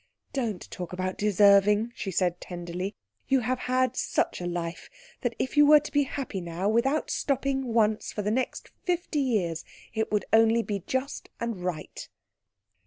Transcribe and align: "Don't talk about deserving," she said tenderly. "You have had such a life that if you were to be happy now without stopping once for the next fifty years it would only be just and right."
"Don't 0.33 0.67
talk 0.71 0.93
about 0.93 1.19
deserving," 1.19 1.91
she 1.95 2.09
said 2.09 2.41
tenderly. 2.41 2.95
"You 3.27 3.41
have 3.41 3.59
had 3.59 3.95
such 3.95 4.41
a 4.41 4.47
life 4.47 4.89
that 5.21 5.35
if 5.37 5.55
you 5.55 5.63
were 5.67 5.79
to 5.79 5.91
be 5.91 6.05
happy 6.05 6.41
now 6.41 6.67
without 6.67 7.11
stopping 7.11 7.71
once 7.71 8.11
for 8.11 8.23
the 8.23 8.31
next 8.31 8.71
fifty 8.83 9.19
years 9.19 9.63
it 9.93 10.11
would 10.11 10.25
only 10.33 10.63
be 10.63 10.79
just 10.87 11.29
and 11.39 11.61
right." 11.63 12.09